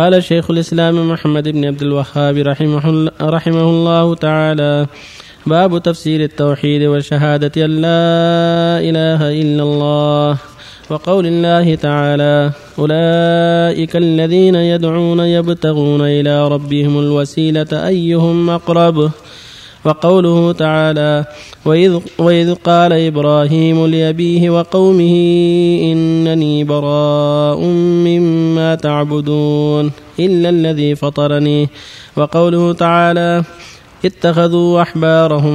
[0.00, 4.86] قال شيخ الإسلام محمد بن عبد الوهاب رحمه, رحمه الله تعالى
[5.46, 8.00] باب تفسير التوحيد وشهادة أن لا
[8.88, 10.38] إله إلا الله
[10.90, 19.10] وقول الله تعالى أولئك الذين يدعون يبتغون إلى ربهم الوسيلة أيهم أقرب؟
[19.84, 21.24] وقوله تعالى
[21.64, 25.14] وإذ, وإذ قال إبراهيم لأبيه وقومه
[25.92, 27.60] إنني براء
[28.06, 31.68] مما تعبدون إلا الذي فطرني.
[32.16, 33.44] وقوله تعالى
[34.04, 35.54] اتخذوا أحبارهم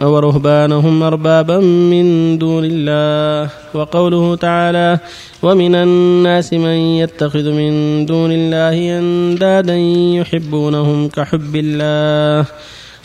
[0.00, 3.50] ورهبانهم أربابا من دون الله.
[3.74, 4.98] وقوله تعالى
[5.42, 9.76] ومن الناس من يتخذ من دون الله أندادا
[10.18, 12.46] يحبونهم كحب الله.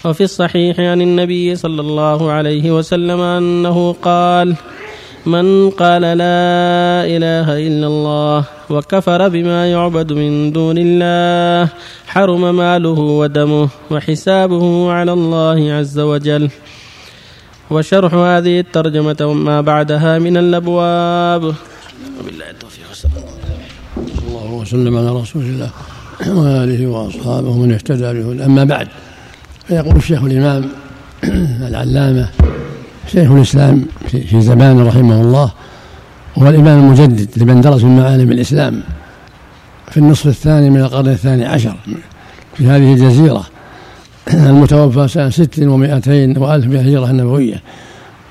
[0.06, 4.56] وفي الصحيح عن النبي صلى الله عليه وسلم أنه قال
[5.26, 11.70] من قال لا إله إلا الله وكفر بما يعبد من دون الله
[12.08, 16.50] حرم ماله ودمه وحسابه على الله عز وجل.
[17.72, 21.44] وشرح هذه الترجمة وما بعدها من الأبواب.
[22.20, 22.86] وبالله التوفيق
[24.28, 25.70] الله وسلم على رسول الله
[26.28, 28.46] وآله وأصحابه من اهتدى به.
[28.46, 28.88] أما بعد
[29.68, 30.70] فيقول الشيخ الإمام
[31.70, 32.30] العلامة
[33.12, 35.52] شيخ الإسلام في زمان رحمه الله
[36.38, 38.84] هو الإمام المجدد لمن درس من معالم الإسلام
[39.92, 41.76] في النصف الثاني من القرن الثاني عشر
[42.58, 43.46] في هذه الجزيرة
[44.34, 47.62] المتوفى سنة ست ومائتين وألف من الهجرة النبوية.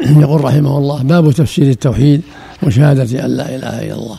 [0.01, 2.23] يقول رحمه الله باب تفسير التوحيد
[2.63, 4.19] وشهادة أن لا إله إلا الله.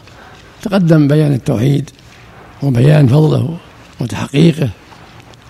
[0.61, 1.89] تقدم بيان التوحيد
[2.63, 3.57] وبيان فضله
[4.01, 4.69] وتحقيقه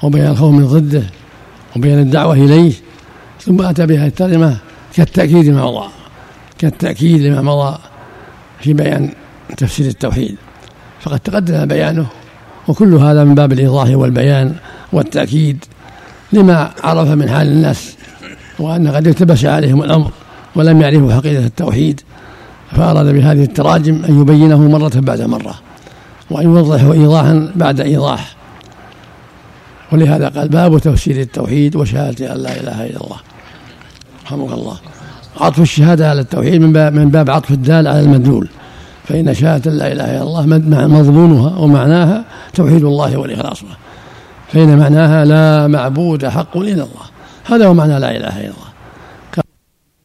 [0.03, 1.03] وبيان الخوف من ضده
[1.75, 2.73] وبيان الدعوة إليه
[3.41, 4.57] ثم أتى بهذه الترجمة
[4.95, 5.89] كالتأكيد لما مضى
[6.57, 7.77] كالتأكيد لما مضى
[8.59, 9.11] في بيان
[9.57, 10.35] تفسير التوحيد.
[10.99, 12.05] فقد تقدم بيانه
[12.67, 14.55] وكل هذا من باب الإيضاح والبيان
[14.93, 15.65] والتأكيد
[16.33, 17.95] لما عرف من حال الناس
[18.59, 20.11] وأن قد التبس عليهم الأمر
[20.55, 22.01] ولم يعرفوا حقيقة التوحيد
[22.71, 25.55] فأراد بهذه التراجم أن يبينه مرة بعد مرة
[26.31, 28.34] وأن يوضحه إيضاحا بعد إيضاح.
[29.91, 33.17] ولهذا قال باب تفسير التوحيد وشهادة أن لا إله إلا الله.
[34.25, 34.77] رحمك الله.
[35.41, 38.47] عطف الشهادة على التوحيد من باب, من باب عطف الدال على المدلول.
[39.07, 40.45] فإن شهادة لا إله إلا الله
[40.87, 43.59] مضمونها ومعناها توحيد الله والإخلاص
[44.53, 47.05] فإن معناها لا معبود حق إلا الله.
[47.45, 48.74] هذا هو معنى لا إله إلا الله.